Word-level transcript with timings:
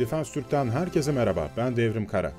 Defens 0.00 0.32
Türk'ten 0.32 0.70
herkese 0.70 1.12
merhaba, 1.12 1.50
ben 1.56 1.76
Devrim 1.76 2.06
Kara. 2.06 2.32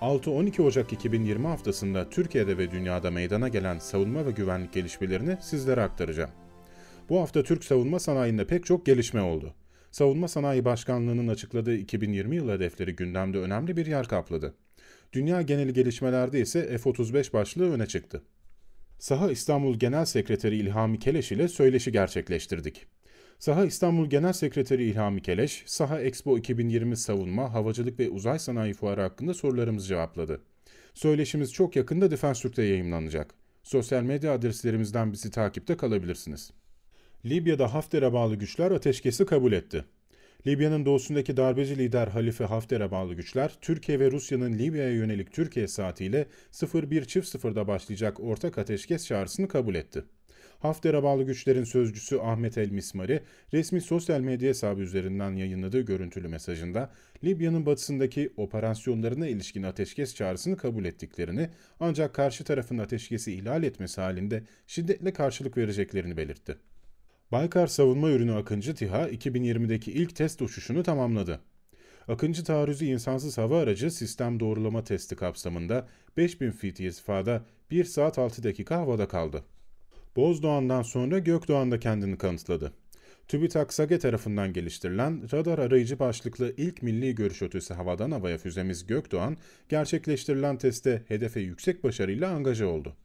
6-12 0.00 0.62
Ocak 0.62 0.92
2020 0.92 1.46
haftasında 1.46 2.10
Türkiye'de 2.10 2.58
ve 2.58 2.70
dünyada 2.70 3.10
meydana 3.10 3.48
gelen 3.48 3.78
savunma 3.78 4.26
ve 4.26 4.30
güvenlik 4.30 4.72
gelişmelerini 4.72 5.36
sizlere 5.40 5.82
aktaracağım. 5.82 6.30
Bu 7.08 7.20
hafta 7.20 7.42
Türk 7.42 7.64
savunma 7.64 7.98
sanayinde 7.98 8.46
pek 8.46 8.66
çok 8.66 8.86
gelişme 8.86 9.22
oldu. 9.22 9.54
Savunma 9.90 10.28
Sanayi 10.28 10.64
Başkanlığı'nın 10.64 11.28
açıkladığı 11.28 11.76
2020 11.76 12.36
yıl 12.36 12.48
hedefleri 12.48 12.96
gündemde 12.96 13.38
önemli 13.38 13.76
bir 13.76 13.86
yer 13.86 14.08
kapladı. 14.08 14.54
Dünya 15.12 15.42
geneli 15.42 15.72
gelişmelerde 15.72 16.40
ise 16.40 16.78
F-35 16.78 17.32
başlığı 17.32 17.72
öne 17.72 17.86
çıktı. 17.86 18.22
Saha 18.98 19.30
İstanbul 19.30 19.78
Genel 19.78 20.04
Sekreteri 20.04 20.56
İlhami 20.56 20.98
Keleş 20.98 21.32
ile 21.32 21.48
söyleşi 21.48 21.92
gerçekleştirdik. 21.92 22.86
Saha 23.38 23.64
İstanbul 23.64 24.06
Genel 24.10 24.32
Sekreteri 24.32 24.84
İlhami 24.84 25.22
Keleş, 25.22 25.62
Saha 25.66 26.00
Expo 26.00 26.38
2020 26.38 26.96
savunma, 26.96 27.52
havacılık 27.52 27.98
ve 27.98 28.10
uzay 28.10 28.38
sanayi 28.38 28.74
fuarı 28.74 29.00
hakkında 29.00 29.34
sorularımızı 29.34 29.86
cevapladı. 29.86 30.40
Söyleşimiz 30.94 31.52
çok 31.52 31.76
yakında 31.76 32.10
Defens 32.10 32.40
Türk'te 32.40 32.62
yayınlanacak. 32.62 33.34
Sosyal 33.62 34.02
medya 34.02 34.32
adreslerimizden 34.32 35.12
bizi 35.12 35.30
takipte 35.30 35.76
kalabilirsiniz. 35.76 36.50
Libya'da 37.24 37.74
Hafter'e 37.74 38.12
bağlı 38.12 38.36
güçler 38.36 38.70
ateşkesi 38.70 39.26
kabul 39.26 39.52
etti. 39.52 39.84
Libya'nın 40.46 40.86
doğusundaki 40.86 41.36
darbeci 41.36 41.78
lider 41.78 42.08
Halife 42.08 42.44
Hafter'e 42.44 42.90
bağlı 42.90 43.14
güçler, 43.14 43.52
Türkiye 43.60 44.00
ve 44.00 44.10
Rusya'nın 44.10 44.58
Libya'ya 44.58 44.92
yönelik 44.92 45.32
Türkiye 45.32 45.68
saatiyle 45.68 46.26
01.00'da 46.52 47.68
başlayacak 47.68 48.20
ortak 48.20 48.58
ateşkes 48.58 49.06
çağrısını 49.06 49.48
kabul 49.48 49.74
etti. 49.74 50.04
Hafter'e 50.64 51.02
bağlı 51.02 51.22
güçlerin 51.22 51.64
sözcüsü 51.64 52.18
Ahmet 52.18 52.58
El 52.58 52.70
Mismari, 52.70 53.20
resmi 53.52 53.80
sosyal 53.80 54.20
medya 54.20 54.48
hesabı 54.48 54.80
üzerinden 54.80 55.36
yayınladığı 55.36 55.80
görüntülü 55.80 56.28
mesajında, 56.28 56.90
Libya'nın 57.24 57.66
batısındaki 57.66 58.32
operasyonlarına 58.36 59.26
ilişkin 59.26 59.62
ateşkes 59.62 60.14
çağrısını 60.14 60.56
kabul 60.56 60.84
ettiklerini, 60.84 61.50
ancak 61.80 62.14
karşı 62.14 62.44
tarafın 62.44 62.78
ateşkesi 62.78 63.32
ihlal 63.32 63.62
etmesi 63.62 64.00
halinde 64.00 64.42
şiddetle 64.66 65.12
karşılık 65.12 65.56
vereceklerini 65.56 66.16
belirtti. 66.16 66.56
Baykar 67.32 67.66
savunma 67.66 68.10
ürünü 68.10 68.34
Akıncı 68.34 68.74
TİHA 68.74 69.08
2020'deki 69.08 69.92
ilk 69.92 70.16
test 70.16 70.42
uçuşunu 70.42 70.82
tamamladı. 70.82 71.40
Akıncı 72.08 72.44
taarruzu 72.44 72.84
insansız 72.84 73.38
hava 73.38 73.60
aracı 73.60 73.90
sistem 73.90 74.40
doğrulama 74.40 74.84
testi 74.84 75.16
kapsamında 75.16 75.88
5000 76.16 76.50
feet 76.50 76.80
irtifada 76.80 77.44
1 77.70 77.84
saat 77.84 78.18
6 78.18 78.42
dakika 78.42 78.76
havada 78.76 79.08
kaldı. 79.08 79.44
Bozdoğan'dan 80.16 80.82
sonra 80.82 81.18
Gökdoğan'da 81.18 81.80
kendini 81.80 82.18
kanıtladı. 82.18 82.72
TÜBİTAK 83.28 83.72
SAGE 83.72 83.98
tarafından 83.98 84.52
geliştirilen 84.52 85.32
radar 85.32 85.58
arayıcı 85.58 85.98
başlıklı 85.98 86.54
ilk 86.56 86.82
milli 86.82 87.14
görüş 87.14 87.42
ötesi 87.42 87.74
havadan 87.74 88.10
havaya 88.10 88.38
füzemiz 88.38 88.86
Gökdoğan, 88.86 89.36
gerçekleştirilen 89.68 90.58
testte 90.58 91.02
hedefe 91.08 91.40
yüksek 91.40 91.84
başarıyla 91.84 92.30
angaja 92.30 92.66
oldu. 92.66 92.96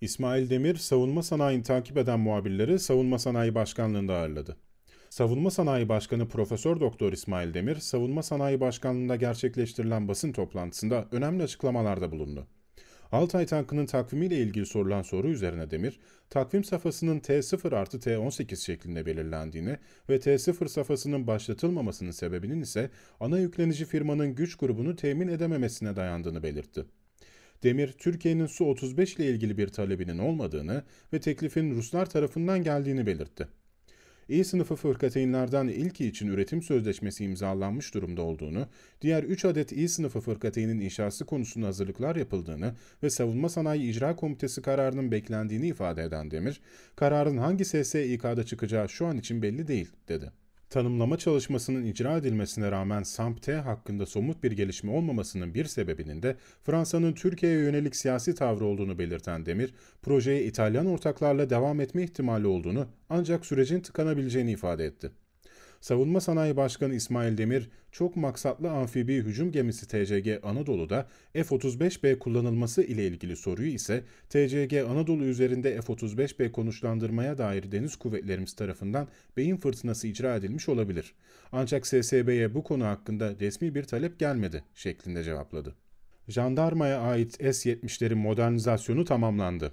İsmail 0.00 0.50
Demir, 0.50 0.76
savunma 0.76 1.22
sanayini 1.22 1.62
takip 1.62 1.96
eden 1.96 2.20
muhabirleri 2.20 2.78
Savunma 2.78 3.18
Sanayi 3.18 3.54
Başkanlığı'nda 3.54 4.14
ağırladı. 4.14 4.56
Savunma 5.10 5.50
Sanayi 5.50 5.88
Başkanı 5.88 6.28
Profesör 6.28 6.80
Doktor 6.80 7.12
İsmail 7.12 7.54
Demir, 7.54 7.76
Savunma 7.76 8.22
Sanayi 8.22 8.60
Başkanlığı'nda 8.60 9.16
gerçekleştirilen 9.16 10.08
basın 10.08 10.32
toplantısında 10.32 11.08
önemli 11.12 11.42
açıklamalarda 11.42 12.12
bulundu. 12.12 12.46
Altay 13.14 13.46
tankının 13.46 13.86
takvimiyle 13.86 14.38
ilgili 14.38 14.66
sorulan 14.66 15.02
soru 15.02 15.28
üzerine 15.28 15.70
Demir, 15.70 16.00
takvim 16.30 16.64
safhasının 16.64 17.20
T0 17.20 17.76
artı 17.76 17.98
T18 17.98 18.56
şeklinde 18.64 19.06
belirlendiğini 19.06 19.76
ve 20.08 20.16
T0 20.16 20.68
safhasının 20.68 21.26
başlatılmamasının 21.26 22.10
sebebinin 22.10 22.60
ise 22.60 22.90
ana 23.20 23.38
yüklenici 23.38 23.84
firmanın 23.84 24.34
güç 24.34 24.56
grubunu 24.56 24.96
temin 24.96 25.28
edememesine 25.28 25.96
dayandığını 25.96 26.42
belirtti. 26.42 26.84
Demir, 27.62 27.92
Türkiye'nin 27.92 28.46
Su-35 28.46 29.16
ile 29.16 29.26
ilgili 29.30 29.58
bir 29.58 29.68
talebinin 29.68 30.18
olmadığını 30.18 30.82
ve 31.12 31.20
teklifin 31.20 31.74
Ruslar 31.74 32.10
tarafından 32.10 32.62
geldiğini 32.62 33.06
belirtti. 33.06 33.48
İ 34.28 34.44
sınıfı 34.44 34.76
fırkateynlerden 34.76 35.68
ilki 35.68 36.06
için 36.06 36.28
üretim 36.28 36.62
sözleşmesi 36.62 37.24
imzalanmış 37.24 37.94
durumda 37.94 38.22
olduğunu, 38.22 38.66
diğer 39.02 39.22
3 39.22 39.44
adet 39.44 39.72
İ 39.72 39.88
sınıfı 39.88 40.20
fırkateynin 40.20 40.80
inşası 40.80 41.24
konusunda 41.24 41.66
hazırlıklar 41.66 42.16
yapıldığını 42.16 42.74
ve 43.02 43.10
Savunma 43.10 43.48
Sanayi 43.48 43.90
İcra 43.90 44.16
Komitesi 44.16 44.62
kararının 44.62 45.10
beklendiğini 45.10 45.68
ifade 45.68 46.02
eden 46.02 46.30
Demir, 46.30 46.60
kararın 46.96 47.36
hangi 47.36 47.64
SSİK'da 47.64 48.44
çıkacağı 48.44 48.88
şu 48.88 49.06
an 49.06 49.18
için 49.18 49.42
belli 49.42 49.68
değil, 49.68 49.90
dedi. 50.08 50.43
Tanımlama 50.74 51.18
çalışmasının 51.18 51.84
icra 51.84 52.16
edilmesine 52.16 52.70
rağmen 52.70 53.02
SAMP-T 53.02 53.54
hakkında 53.54 54.06
somut 54.06 54.42
bir 54.42 54.52
gelişme 54.52 54.92
olmamasının 54.92 55.54
bir 55.54 55.64
sebebinin 55.64 56.22
de 56.22 56.36
Fransa'nın 56.62 57.12
Türkiye'ye 57.12 57.58
yönelik 57.58 57.96
siyasi 57.96 58.34
tavrı 58.34 58.64
olduğunu 58.64 58.98
belirten 58.98 59.46
Demir, 59.46 59.74
projeye 60.02 60.44
İtalyan 60.44 60.86
ortaklarla 60.86 61.50
devam 61.50 61.80
etme 61.80 62.02
ihtimali 62.02 62.46
olduğunu 62.46 62.86
ancak 63.10 63.46
sürecin 63.46 63.80
tıkanabileceğini 63.80 64.52
ifade 64.52 64.84
etti. 64.84 65.10
Savunma 65.84 66.20
Sanayi 66.20 66.56
Başkanı 66.56 66.94
İsmail 66.94 67.38
Demir, 67.38 67.70
çok 67.92 68.16
maksatlı 68.16 68.70
amfibi 68.70 69.16
hücum 69.16 69.52
gemisi 69.52 69.88
TCG 69.88 70.28
Anadolu'da 70.42 71.08
F-35B 71.32 72.18
kullanılması 72.18 72.82
ile 72.82 73.06
ilgili 73.06 73.36
soruyu 73.36 73.68
ise 73.68 74.04
TCG 74.28 74.74
Anadolu 74.90 75.24
üzerinde 75.24 75.80
F-35B 75.80 76.52
konuşlandırmaya 76.52 77.38
dair 77.38 77.72
deniz 77.72 77.96
kuvvetlerimiz 77.96 78.52
tarafından 78.52 79.08
beyin 79.36 79.56
fırtınası 79.56 80.08
icra 80.08 80.36
edilmiş 80.36 80.68
olabilir. 80.68 81.14
Ancak 81.52 81.86
SSB'ye 81.86 82.54
bu 82.54 82.64
konu 82.64 82.84
hakkında 82.84 83.34
resmi 83.40 83.74
bir 83.74 83.84
talep 83.84 84.18
gelmedi 84.18 84.64
şeklinde 84.74 85.24
cevapladı. 85.24 85.74
Jandarmaya 86.28 87.00
ait 87.00 87.32
S-70'lerin 87.54 88.14
modernizasyonu 88.14 89.04
tamamlandı. 89.04 89.72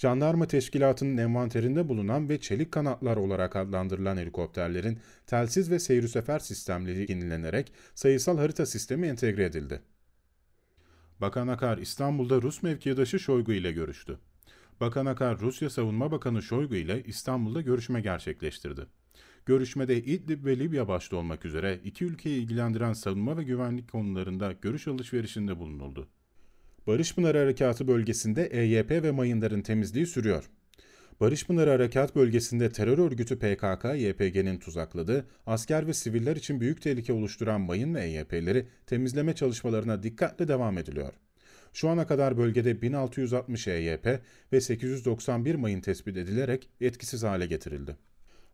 Jandarma 0.00 0.46
Teşkilatı'nın 0.46 1.16
envanterinde 1.16 1.88
bulunan 1.88 2.28
ve 2.28 2.40
çelik 2.40 2.72
kanatlar 2.72 3.16
olarak 3.16 3.56
adlandırılan 3.56 4.16
helikopterlerin 4.16 4.98
telsiz 5.26 5.70
ve 5.70 5.78
seyir 5.78 6.08
sefer 6.08 6.38
sistemleri 6.38 7.12
yenilenerek 7.12 7.72
sayısal 7.94 8.38
harita 8.38 8.66
sistemi 8.66 9.06
entegre 9.06 9.44
edildi. 9.44 9.82
Bakan 11.20 11.48
Akar 11.48 11.78
İstanbul'da 11.78 12.42
Rus 12.42 12.62
mevkidaşı 12.62 13.18
Şoygu 13.18 13.52
ile 13.52 13.72
görüştü. 13.72 14.18
Bakan 14.80 15.06
Akar, 15.06 15.40
Rusya 15.40 15.70
Savunma 15.70 16.12
Bakanı 16.12 16.42
Şoygu 16.42 16.74
ile 16.74 17.02
İstanbul'da 17.04 17.60
görüşme 17.60 18.00
gerçekleştirdi. 18.00 18.86
Görüşmede 19.46 19.96
İdlib 19.96 20.44
ve 20.44 20.58
Libya 20.58 20.88
başta 20.88 21.16
olmak 21.16 21.44
üzere 21.44 21.80
iki 21.84 22.04
ülkeyi 22.04 22.42
ilgilendiren 22.42 22.92
savunma 22.92 23.36
ve 23.36 23.42
güvenlik 23.42 23.92
konularında 23.92 24.52
görüş 24.52 24.88
alışverişinde 24.88 25.58
bulunuldu. 25.58 26.08
Barış 26.86 27.14
Pınarı 27.14 27.38
Harekatı 27.38 27.88
bölgesinde 27.88 28.46
EYP 28.46 28.90
ve 28.90 29.10
mayınların 29.10 29.62
temizliği 29.62 30.06
sürüyor. 30.06 30.50
Barış 31.20 31.46
Pınarı 31.46 31.70
Harekat 31.70 32.16
bölgesinde 32.16 32.72
terör 32.72 32.98
örgütü 32.98 33.38
PKK, 33.38 33.84
YPG'nin 33.84 34.58
tuzakladığı, 34.58 35.26
asker 35.46 35.86
ve 35.86 35.94
siviller 35.94 36.36
için 36.36 36.60
büyük 36.60 36.82
tehlike 36.82 37.12
oluşturan 37.12 37.60
mayın 37.60 37.94
ve 37.94 38.04
EYP'leri 38.04 38.66
temizleme 38.86 39.34
çalışmalarına 39.34 40.02
dikkatle 40.02 40.48
devam 40.48 40.78
ediliyor. 40.78 41.12
Şu 41.72 41.88
ana 41.88 42.06
kadar 42.06 42.38
bölgede 42.38 42.82
1660 42.82 43.68
EYP 43.68 44.20
ve 44.52 44.60
891 44.60 45.54
mayın 45.54 45.80
tespit 45.80 46.16
edilerek 46.16 46.68
etkisiz 46.80 47.22
hale 47.22 47.46
getirildi. 47.46 47.96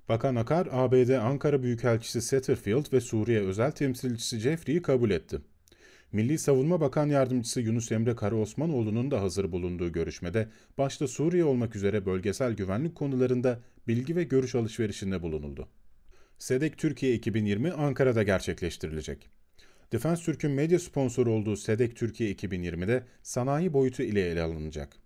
Bakan 0.09 0.37
Akar, 0.37 0.69
ABD 0.73 1.11
Ankara 1.11 1.63
Büyükelçisi 1.63 2.23
Satterfield 2.23 2.93
ve 2.93 3.01
Suriye 3.01 3.41
özel 3.41 3.71
temsilcisi 3.71 4.39
Jeffrey'i 4.39 4.83
kabul 4.83 5.11
etti. 5.11 5.41
Milli 6.12 6.39
Savunma 6.39 6.81
Bakan 6.81 7.09
Yardımcısı 7.09 7.61
Yunus 7.61 7.93
Emre 7.93 8.17
Karaosmanoğlu'nun 8.17 9.11
da 9.11 9.22
hazır 9.22 9.53
bulunduğu 9.53 9.93
görüşmede 9.93 10.49
başta 10.78 11.09
Suriye 11.09 11.44
olmak 11.44 11.77
üzere 11.77 12.06
bölgesel 12.06 12.53
güvenlik 12.53 12.94
konularında 12.94 13.61
bilgi 13.89 14.16
ve 14.16 14.25
görüş 14.25 14.55
alışverişinde 14.55 15.22
bulunuldu. 15.22 15.69
SEDEK 16.39 16.78
Türkiye 16.78 17.15
2020 17.15 17.72
Ankara'da 17.72 18.22
gerçekleştirilecek. 18.22 19.28
Defens 19.92 20.25
Türk'ün 20.25 20.51
medya 20.51 20.78
sponsoru 20.78 21.33
olduğu 21.33 21.57
SEDEK 21.57 21.97
Türkiye 21.97 22.33
2020'de 22.33 23.03
sanayi 23.22 23.72
boyutu 23.72 24.03
ile 24.03 24.31
ele 24.31 24.42
alınacak. 24.42 24.97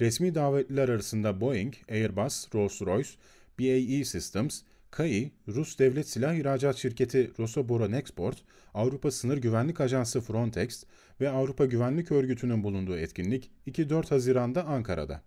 Resmi 0.00 0.34
davetliler 0.34 0.88
arasında 0.88 1.40
Boeing, 1.40 1.74
Airbus, 1.88 2.48
Rolls-Royce, 2.54 3.14
BAE 3.60 4.04
Systems, 4.04 4.62
KAI, 4.90 5.30
Rus 5.48 5.78
Devlet 5.78 6.08
Silah 6.08 6.34
İhracat 6.34 6.76
Şirketi 6.76 7.30
Rosoboronexport, 7.38 8.36
Avrupa 8.74 9.10
Sınır 9.10 9.38
Güvenlik 9.38 9.80
Ajansı 9.80 10.20
Frontex 10.20 10.84
ve 11.20 11.30
Avrupa 11.30 11.64
Güvenlik 11.66 12.12
Örgütü'nün 12.12 12.62
bulunduğu 12.62 12.96
etkinlik 12.96 13.50
2-4 13.66 14.08
Haziran'da 14.08 14.64
Ankara'da. 14.64 15.22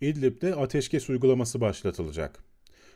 İdlib'de 0.00 0.54
ateşkes 0.54 1.10
uygulaması 1.10 1.60
başlatılacak. 1.60 2.44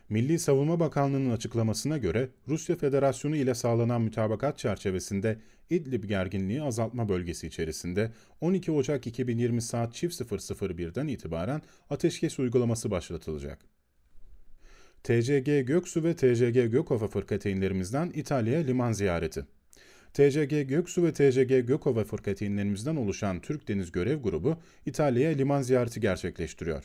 Milli 0.08 0.38
Savunma 0.38 0.80
Bakanlığı'nın 0.80 1.30
açıklamasına 1.30 1.98
göre 1.98 2.28
Rusya 2.48 2.76
Federasyonu 2.76 3.36
ile 3.36 3.54
sağlanan 3.54 4.02
mütabakat 4.02 4.58
çerçevesinde 4.58 5.38
İdlib 5.70 6.04
gerginliği 6.04 6.62
azaltma 6.62 7.08
bölgesi 7.08 7.46
içerisinde 7.46 8.12
12 8.40 8.72
Ocak 8.72 9.06
2020 9.06 9.62
saat 9.62 10.02
00.01'den 10.02 11.06
itibaren 11.06 11.62
ateşkes 11.90 12.38
uygulaması 12.38 12.90
başlatılacak. 12.90 13.73
TCG 15.04 15.66
Göksu 15.66 16.04
ve 16.04 16.16
TCG 16.16 16.70
Gökova 16.72 17.08
fırkateynlerimizden 17.08 18.12
İtalya'ya 18.14 18.64
liman 18.64 18.92
ziyareti. 18.92 19.46
TCG 20.14 20.68
Göksu 20.68 21.02
ve 21.04 21.12
TCG 21.12 21.66
Gökova 21.66 22.04
fırkateynlerimizden 22.04 22.96
oluşan 22.96 23.40
Türk 23.40 23.68
Deniz 23.68 23.92
Görev 23.92 24.22
Grubu 24.22 24.56
İtalya'ya 24.86 25.36
liman 25.36 25.62
ziyareti 25.62 26.00
gerçekleştiriyor. 26.00 26.84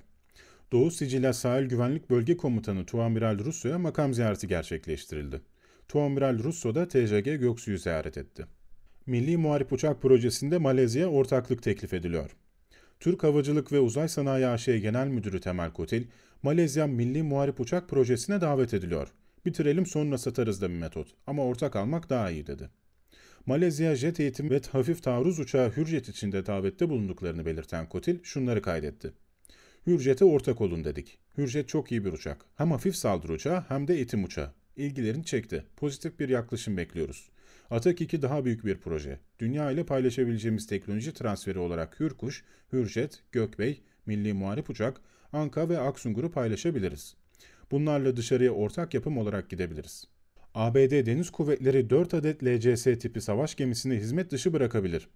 Doğu 0.72 0.92
Sicilya 0.92 1.34
Sahil 1.34 1.66
Güvenlik 1.66 2.10
Bölge 2.10 2.38
Komutanı 2.38 2.86
Tuamiral 2.86 3.40
Russo'ya 3.40 3.80
makam 3.80 4.14
ziyareti 4.14 4.48
gerçekleştirildi. 4.48 5.42
Tuamiral 5.88 6.40
Russo 6.40 6.76
da 6.76 6.88
TCG 6.88 7.40
Göksu'yu 7.40 7.78
ziyaret 7.78 8.18
etti. 8.18 8.46
Milli 9.06 9.38
Muharip 9.38 9.74
Uçak 9.74 10.02
Projesi'nde 10.02 10.58
Malezya 10.58 11.08
ortaklık 11.08 11.64
teklif 11.64 11.94
ediliyor. 11.94 12.36
Türk 13.00 13.24
Havacılık 13.24 13.72
ve 13.72 13.80
Uzay 13.80 14.08
Sanayi 14.08 14.48
AŞ 14.48 14.66
Genel 14.66 15.08
Müdürü 15.08 15.42
Temel 15.42 15.72
Kotil, 15.72 16.06
Malezya 16.44 16.88
Milli 16.88 17.24
Muharip 17.24 17.60
Uçak 17.60 17.90
Projesi'ne 17.90 18.42
davet 18.42 18.74
ediliyor. 18.74 19.14
Bitirelim 19.46 19.86
sonra 19.86 20.18
satarız 20.18 20.62
da 20.62 20.70
bir 20.70 20.76
metot 20.76 21.08
ama 21.28 21.46
ortak 21.46 21.76
almak 21.76 22.10
daha 22.10 22.32
iyi 22.32 22.48
dedi. 22.48 22.70
Malezya 23.46 23.96
jet 23.96 24.20
eğitim 24.20 24.50
ve 24.50 24.62
hafif 24.72 25.04
taarruz 25.04 25.40
uçağı 25.40 25.72
Hürjet 25.72 26.10
içinde 26.10 26.46
davette 26.46 26.90
bulunduklarını 26.90 27.46
belirten 27.46 27.90
Kotil 27.90 28.24
şunları 28.24 28.62
kaydetti. 28.62 29.14
Hürjet'e 29.88 30.26
ortak 30.26 30.62
olun 30.62 30.84
dedik. 30.84 31.18
Hürjet 31.38 31.68
çok 31.70 31.92
iyi 31.92 32.06
bir 32.06 32.14
uçak. 32.14 32.46
Hem 32.56 32.72
hafif 32.72 32.96
saldırı 32.96 33.34
uçağı 33.34 33.62
hem 33.68 33.88
de 33.88 33.94
eğitim 33.94 34.24
uçağı. 34.24 34.52
İlgilerini 34.76 35.26
çekti. 35.26 35.64
Pozitif 35.78 36.20
bir 36.20 36.30
yaklaşım 36.30 36.78
bekliyoruz. 36.78 37.30
Atak 37.70 38.02
2 38.02 38.22
daha 38.22 38.46
büyük 38.46 38.66
bir 38.66 38.78
proje. 38.78 39.20
Dünya 39.40 39.72
ile 39.72 39.86
paylaşabileceğimiz 39.86 40.68
teknoloji 40.68 41.14
transferi 41.14 41.60
olarak 41.60 42.00
Hürkuş, 42.00 42.44
Hürjet, 42.74 43.24
Gökbey, 43.32 43.82
Milli 44.06 44.34
Muharip 44.34 44.70
Uçak, 44.70 45.02
Anka 45.34 45.70
ve 45.70 45.80
Aksungur'u 45.80 46.32
paylaşabiliriz. 46.32 47.16
Bunlarla 47.72 48.18
dışarıya 48.18 48.52
ortak 48.52 48.94
yapım 48.94 49.18
olarak 49.18 49.50
gidebiliriz. 49.50 50.08
ABD 50.56 51.06
Deniz 51.06 51.30
Kuvvetleri 51.30 51.90
4 51.90 52.14
adet 52.14 52.44
LCS 52.44 52.84
tipi 52.84 53.22
savaş 53.22 53.56
gemisini 53.56 53.96
hizmet 53.96 54.32
dışı 54.32 54.54
bırakabilir. 54.54 55.10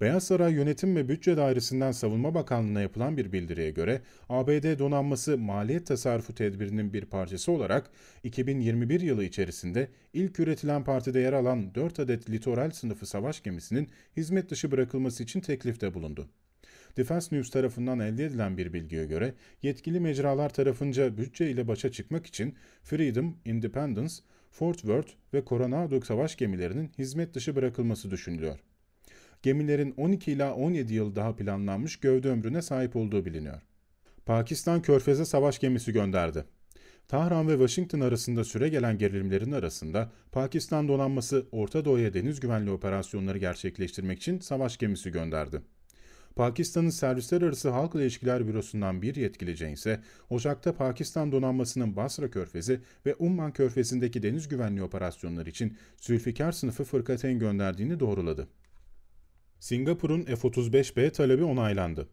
Beyaz 0.00 0.24
Saray 0.24 0.52
Yönetim 0.52 0.96
ve 0.96 1.08
Bütçe 1.08 1.36
Dairesi'nden 1.36 1.92
Savunma 1.92 2.34
Bakanlığı'na 2.34 2.80
yapılan 2.80 3.16
bir 3.16 3.32
bildiriye 3.32 3.70
göre 3.70 4.00
ABD 4.28 4.78
donanması 4.78 5.38
maliyet 5.38 5.86
tasarrufu 5.86 6.34
tedbirinin 6.34 6.92
bir 6.92 7.04
parçası 7.04 7.52
olarak 7.52 7.90
2021 8.24 9.00
yılı 9.00 9.24
içerisinde 9.24 9.88
ilk 10.12 10.40
üretilen 10.40 10.84
partide 10.84 11.20
yer 11.20 11.32
alan 11.32 11.74
4 11.74 12.00
adet 12.00 12.30
litoral 12.30 12.70
sınıfı 12.70 13.06
savaş 13.06 13.42
gemisinin 13.42 13.88
hizmet 14.16 14.50
dışı 14.50 14.70
bırakılması 14.70 15.22
için 15.22 15.40
teklifte 15.40 15.94
bulundu. 15.94 16.28
Defense 16.96 17.36
News 17.36 17.50
tarafından 17.50 18.00
elde 18.00 18.24
edilen 18.24 18.56
bir 18.56 18.72
bilgiye 18.72 19.06
göre 19.06 19.34
yetkili 19.62 20.00
mecralar 20.00 20.48
tarafınca 20.48 21.16
bütçe 21.16 21.50
ile 21.50 21.68
başa 21.68 21.92
çıkmak 21.92 22.26
için 22.26 22.54
Freedom, 22.82 23.36
Independence, 23.44 24.14
Fort 24.50 24.78
Worth 24.78 25.10
ve 25.34 25.42
Coronado 25.46 26.00
savaş 26.00 26.36
gemilerinin 26.36 26.90
hizmet 26.98 27.34
dışı 27.34 27.56
bırakılması 27.56 28.10
düşünülüyor. 28.10 28.58
Gemilerin 29.42 29.94
12 29.96 30.32
ila 30.32 30.54
17 30.54 30.94
yıl 30.94 31.16
daha 31.16 31.36
planlanmış 31.36 32.00
gövde 32.00 32.28
ömrüne 32.28 32.62
sahip 32.62 32.96
olduğu 32.96 33.24
biliniyor. 33.24 33.62
Pakistan 34.26 34.82
Körfez'e 34.82 35.24
savaş 35.24 35.58
gemisi 35.58 35.92
gönderdi. 35.92 36.44
Tahran 37.08 37.48
ve 37.48 37.52
Washington 37.52 38.00
arasında 38.00 38.44
süre 38.44 38.68
gelen 38.68 38.98
gerilimlerin 38.98 39.52
arasında 39.52 40.12
Pakistan 40.32 40.88
donanması 40.88 41.46
Orta 41.52 41.84
Doğu'ya 41.84 42.14
deniz 42.14 42.40
güvenliği 42.40 42.76
operasyonları 42.76 43.38
gerçekleştirmek 43.38 44.18
için 44.18 44.38
savaş 44.38 44.76
gemisi 44.76 45.10
gönderdi. 45.10 45.62
Pakistan'ın 46.38 46.90
Servisler 46.90 47.42
Arası 47.42 47.68
Halk 47.68 47.94
İlişkiler 47.94 48.46
Bürosu'ndan 48.46 49.02
bir 49.02 49.14
yetkilice 49.14 49.72
ise 49.72 50.00
Ocak'ta 50.30 50.74
Pakistan 50.74 51.32
donanmasının 51.32 51.96
Basra 51.96 52.30
Körfezi 52.30 52.80
ve 53.06 53.14
Umman 53.14 53.52
Körfezi'ndeki 53.52 54.22
deniz 54.22 54.48
güvenliği 54.48 54.82
operasyonları 54.82 55.50
için 55.50 55.76
Zülfikar 55.96 56.52
sınıfı 56.52 56.84
fırkateyn 56.84 57.38
gönderdiğini 57.38 58.00
doğruladı. 58.00 58.48
Singapur'un 59.60 60.22
F-35B 60.22 61.10
talebi 61.10 61.44
onaylandı. 61.44 62.08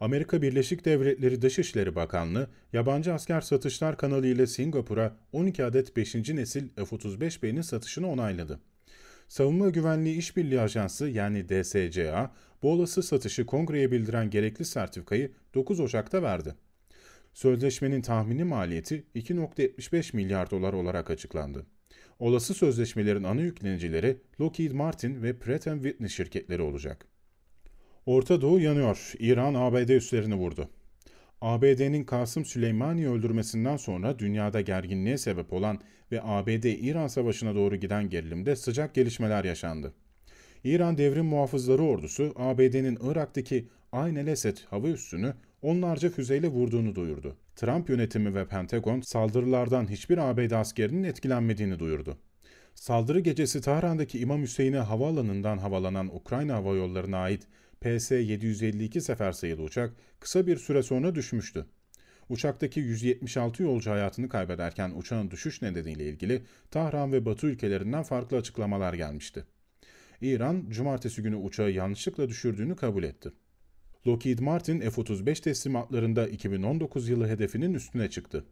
Amerika 0.00 0.42
Birleşik 0.42 0.84
Devletleri 0.84 1.42
Dışişleri 1.42 1.94
Bakanlığı, 1.94 2.50
yabancı 2.72 3.14
asker 3.14 3.40
satışlar 3.40 3.96
kanalı 3.96 4.26
ile 4.26 4.46
Singapur'a 4.46 5.16
12 5.32 5.64
adet 5.64 5.96
5. 5.96 6.14
nesil 6.14 6.68
F-35B'nin 6.76 7.62
satışını 7.62 8.10
onayladı. 8.10 8.60
Savunma 9.28 9.68
Güvenliği 9.68 10.16
İşbirliği 10.16 10.60
Ajansı 10.60 11.08
yani 11.08 11.48
DSCA, 11.48 12.32
bu 12.62 12.72
olası 12.72 13.02
satışı 13.02 13.46
kongreye 13.46 13.92
bildiren 13.92 14.30
gerekli 14.30 14.64
sertifikayı 14.64 15.32
9 15.54 15.80
Ocak'ta 15.80 16.22
verdi. 16.22 16.54
Sözleşmenin 17.34 18.02
tahmini 18.02 18.44
maliyeti 18.44 19.04
2.75 19.14 20.16
milyar 20.16 20.50
dolar 20.50 20.72
olarak 20.72 21.10
açıklandı. 21.10 21.66
Olası 22.18 22.54
sözleşmelerin 22.54 23.24
ana 23.24 23.40
yüklenicileri 23.40 24.16
Lockheed 24.40 24.72
Martin 24.72 25.22
ve 25.22 25.38
Pratt 25.38 25.64
Whitney 25.64 26.08
şirketleri 26.08 26.62
olacak. 26.62 27.06
Orta 28.06 28.40
Doğu 28.40 28.60
yanıyor. 28.60 29.12
İran 29.18 29.54
ABD 29.54 29.88
üslerini 29.88 30.34
vurdu. 30.34 30.70
ABD'nin 31.40 32.04
Kasım 32.04 32.44
Süleymani'yi 32.44 33.08
öldürmesinden 33.08 33.76
sonra 33.76 34.18
dünyada 34.18 34.60
gerginliğe 34.60 35.18
sebep 35.18 35.52
olan 35.52 35.78
ve 36.12 36.22
ABD-İran 36.22 37.06
savaşına 37.06 37.54
doğru 37.54 37.76
giden 37.76 38.10
gerilimde 38.10 38.56
sıcak 38.56 38.94
gelişmeler 38.94 39.44
yaşandı. 39.44 39.92
İran 40.64 40.98
Devrim 40.98 41.26
Muhafızları 41.26 41.82
Ordusu, 41.82 42.32
ABD'nin 42.36 42.98
Irak'taki 43.02 43.68
Ayn 43.92 44.16
el-Esed 44.16 44.56
hava 44.70 44.88
üssünü 44.88 45.34
onlarca 45.62 46.10
füzeyle 46.10 46.48
vurduğunu 46.48 46.94
duyurdu. 46.94 47.36
Trump 47.56 47.88
yönetimi 47.88 48.34
ve 48.34 48.46
Pentagon 48.48 49.00
saldırılardan 49.00 49.90
hiçbir 49.90 50.18
ABD 50.18 50.50
askerinin 50.50 51.04
etkilenmediğini 51.04 51.78
duyurdu. 51.78 52.18
Saldırı 52.74 53.20
gecesi 53.20 53.60
Tahran'daki 53.60 54.18
İmam 54.18 54.42
Hüseyin'e 54.42 54.78
havaalanından 54.78 55.58
havalanan 55.58 56.16
Ukrayna 56.16 56.54
Hava 56.54 56.74
Yolları'na 56.74 57.18
ait 57.18 57.46
PS-752 57.82 59.00
sefer 59.00 59.32
sayılı 59.32 59.62
uçak 59.62 59.92
kısa 60.20 60.46
bir 60.46 60.56
süre 60.56 60.82
sonra 60.82 61.14
düşmüştü. 61.14 61.66
Uçaktaki 62.28 62.80
176 62.80 63.62
yolcu 63.62 63.90
hayatını 63.90 64.28
kaybederken 64.28 64.92
uçağın 64.96 65.30
düşüş 65.30 65.62
nedeniyle 65.62 66.08
ilgili 66.08 66.42
Tahran 66.70 67.12
ve 67.12 67.24
Batı 67.24 67.46
ülkelerinden 67.46 68.02
farklı 68.02 68.36
açıklamalar 68.36 68.94
gelmişti. 68.94 69.44
İran, 70.20 70.64
cumartesi 70.70 71.22
günü 71.22 71.36
uçağı 71.36 71.70
yanlışlıkla 71.70 72.28
düşürdüğünü 72.28 72.76
kabul 72.76 73.02
etti. 73.02 73.32
Lockheed 74.06 74.38
Martin 74.38 74.80
F-35 74.80 75.42
teslimatlarında 75.42 76.28
2019 76.28 77.08
yılı 77.08 77.28
hedefinin 77.28 77.74
üstüne 77.74 78.10
çıktı. 78.10 78.44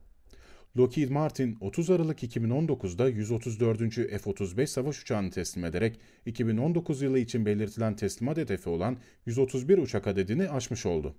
Lockheed 0.76 1.10
Martin 1.10 1.56
30 1.60 1.90
Aralık 1.90 2.22
2019'da 2.22 3.08
134. 3.08 3.78
F-35 3.94 4.66
savaş 4.66 5.02
uçağını 5.02 5.30
teslim 5.30 5.64
ederek 5.64 6.00
2019 6.26 7.02
yılı 7.02 7.18
için 7.18 7.46
belirtilen 7.46 7.96
teslimat 7.96 8.36
hedefi 8.36 8.68
olan 8.68 8.96
131 9.26 9.78
uçak 9.78 10.06
adedini 10.06 10.50
aşmış 10.50 10.86
oldu. 10.86 11.14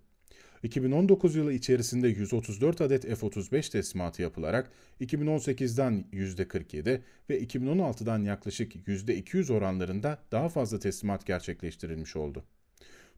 2019 0.63 1.35
yılı 1.35 1.53
içerisinde 1.53 2.07
134 2.07 2.81
adet 2.81 3.03
F-35 3.03 3.71
teslimatı 3.71 4.21
yapılarak 4.21 4.71
2018'den 5.01 6.05
%47 6.13 7.01
ve 7.29 7.43
2016'dan 7.43 8.23
yaklaşık 8.23 8.75
%200 8.75 9.53
oranlarında 9.53 10.19
daha 10.31 10.49
fazla 10.49 10.79
teslimat 10.79 11.25
gerçekleştirilmiş 11.25 12.15
oldu. 12.15 12.43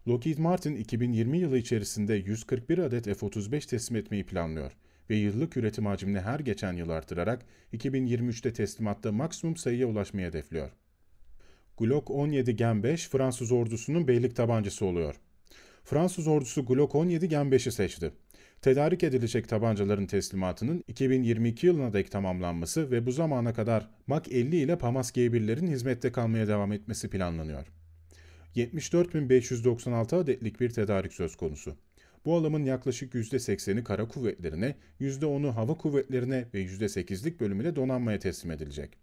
Lockheed 0.07 0.37
Martin 0.37 0.75
2020 0.75 1.37
yılı 1.37 1.57
içerisinde 1.57 2.13
141 2.13 2.77
adet 2.77 3.05
F-35 3.05 3.69
teslim 3.69 3.97
etmeyi 3.97 4.25
planlıyor 4.25 4.71
ve 5.09 5.15
yıllık 5.15 5.57
üretim 5.57 5.85
hacmini 5.85 6.19
her 6.19 6.39
geçen 6.39 6.73
yıl 6.73 6.89
artırarak 6.89 7.45
2023'te 7.73 8.53
teslimatta 8.53 9.11
maksimum 9.11 9.57
sayıya 9.57 9.87
ulaşmayı 9.87 10.27
hedefliyor. 10.27 10.71
Glock 11.77 12.11
17 12.11 12.55
Gen 12.55 12.83
5 12.83 13.07
Fransız 13.07 13.51
ordusunun 13.51 14.07
beylik 14.07 14.35
tabancası 14.35 14.85
oluyor. 14.85 15.15
Fransız 15.83 16.27
ordusu 16.27 16.65
Glock 16.65 16.95
17 16.95 17.29
Gen 17.29 17.45
5'i 17.45 17.71
seçti. 17.71 18.11
Tedarik 18.61 19.03
edilecek 19.03 19.49
tabancaların 19.49 20.05
teslimatının 20.05 20.83
2022 20.87 21.67
yılına 21.67 21.93
dek 21.93 22.11
tamamlanması 22.11 22.91
ve 22.91 23.05
bu 23.05 23.11
zamana 23.11 23.53
kadar 23.53 23.89
Mak 24.07 24.31
50 24.31 24.55
ile 24.55 24.77
Pamas 24.77 25.11
G1'lerin 25.11 25.67
hizmette 25.67 26.11
kalmaya 26.11 26.47
devam 26.47 26.71
etmesi 26.71 27.09
planlanıyor. 27.09 27.67
74.596 28.55 30.15
adetlik 30.15 30.59
bir 30.59 30.69
tedarik 30.69 31.13
söz 31.13 31.35
konusu. 31.35 31.75
Bu 32.25 32.35
alımın 32.35 32.65
yaklaşık 32.65 33.13
%80'i 33.13 33.83
kara 33.83 34.07
kuvvetlerine, 34.07 34.75
%10'u 35.01 35.55
hava 35.55 35.73
kuvvetlerine 35.73 36.45
ve 36.53 36.63
%8'lik 36.63 37.39
bölümü 37.39 37.63
de 37.63 37.75
donanmaya 37.75 38.19
teslim 38.19 38.51
edilecek. 38.51 38.97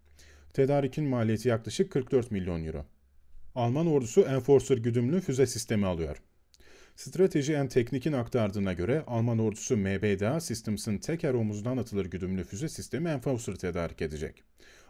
Tedarikin 0.52 1.04
maliyeti 1.04 1.48
yaklaşık 1.48 1.92
44 1.92 2.30
milyon 2.30 2.64
euro. 2.64 2.86
Alman 3.54 3.86
ordusu 3.86 4.20
Enforcer 4.20 4.78
güdümlü 4.78 5.20
füze 5.20 5.46
sistemi 5.46 5.86
alıyor. 5.86 6.22
Strateji 6.96 7.58
and 7.58 7.68
Teknik'in 7.68 8.12
aktardığına 8.12 8.72
göre 8.72 9.04
Alman 9.06 9.38
ordusu 9.38 9.76
MBDA 9.76 10.40
Systems'ın 10.40 10.98
teker 10.98 11.34
omuzdan 11.34 11.76
atılır 11.76 12.06
güdümlü 12.06 12.44
füze 12.44 12.68
sistemi 12.68 13.08
Enforcer 13.08 13.54
tedarik 13.54 14.02
edecek. 14.02 14.42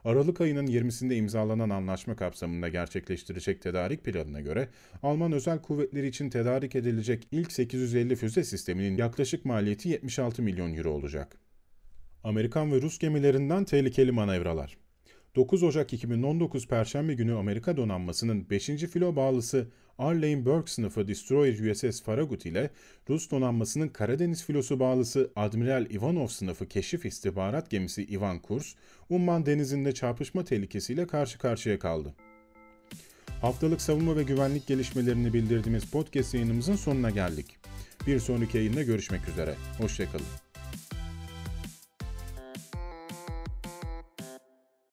Aralık 0.05 0.41
ayının 0.41 0.67
20'sinde 0.67 1.15
imzalanan 1.15 1.71
anlaşma 1.71 2.17
kapsamında 2.17 2.69
gerçekleştirecek 2.69 3.63
tedarik 3.63 4.05
planına 4.05 4.41
göre 4.41 4.69
Alman 5.03 5.33
özel 5.33 5.63
kuvvetleri 5.63 6.07
için 6.07 6.31
tedarik 6.31 6.77
edilecek 6.77 7.29
ilk 7.33 7.53
850 7.53 8.17
füze 8.17 8.45
sisteminin 8.45 8.97
yaklaşık 8.97 9.45
maliyeti 9.45 9.89
76 9.89 10.43
milyon 10.43 10.75
euro 10.75 10.91
olacak. 10.91 11.37
Amerikan 12.25 12.73
ve 12.73 12.83
Rus 12.83 12.99
gemilerinden 12.99 13.65
tehlikeli 13.65 14.13
manevralar. 14.13 14.84
9 15.37 15.63
Ocak 15.63 15.93
2019 15.93 16.69
Perşembe 16.69 17.15
günü 17.15 17.35
Amerika 17.35 17.77
donanmasının 17.77 18.51
5. 18.51 18.67
filo 18.67 19.17
bağlısı 19.17 19.69
Arleigh 19.99 20.45
Burke 20.45 20.73
sınıfı 20.73 21.09
Destroyer 21.09 21.71
USS 21.71 22.03
Farragut 22.03 22.47
ile 22.47 22.71
Rus 23.09 23.31
donanmasının 23.31 23.89
Karadeniz 23.89 24.45
filosu 24.45 24.81
bağlısı 24.81 25.31
Admiral 25.37 25.87
Ivanov 25.91 26.27
sınıfı 26.27 26.69
keşif 26.69 27.07
istihbarat 27.07 27.71
gemisi 27.71 28.05
Ivan 28.05 28.39
Kurs, 28.39 28.75
Umman 29.11 29.47
denizinde 29.47 29.93
çarpışma 29.93 30.45
tehlikesiyle 30.45 31.07
karşı 31.07 31.39
karşıya 31.39 31.79
kaldı. 31.79 32.15
Haftalık 33.41 33.81
savunma 33.81 34.17
ve 34.17 34.23
güvenlik 34.23 34.67
gelişmelerini 34.67 35.33
bildirdiğimiz 35.33 35.85
podcast 35.85 36.35
yayınımızın 36.35 36.77
sonuna 36.77 37.11
geldik. 37.11 37.47
Bir 38.07 38.19
sonraki 38.19 38.57
yayında 38.57 38.83
görüşmek 38.83 39.29
üzere. 39.29 39.55
Hoşçakalın. 39.79 40.27